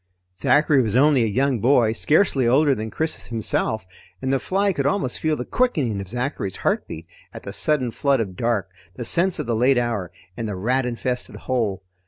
Zachary 0.35 0.81
was 0.81 0.95
only 0.95 1.21
a 1.21 1.27
young 1.27 1.59
boy, 1.59 1.93
scarcely 1.93 2.47
older 2.47 2.73
than 2.73 2.89
Chris 2.89 3.27
himself, 3.27 3.85
and 4.19 4.33
the 4.33 4.39
fly 4.39 4.73
could 4.73 4.87
almost 4.87 5.19
feel 5.19 5.35
the 5.35 5.45
quickening 5.45 6.01
of 6.01 6.09
Zachary's 6.09 6.55
heartbeat 6.65 7.05
at 7.35 7.43
the 7.43 7.53
sudden 7.53 7.91
flood 7.91 8.19
of 8.19 8.35
dark, 8.35 8.71
the 8.95 9.05
sense 9.05 9.37
of 9.37 9.45
the 9.45 9.55
late 9.55 9.77
hour, 9.77 10.11
and 10.35 10.47
the 10.49 10.55
rat 10.55 10.87
infested 10.87 11.35
hold. 11.35 11.81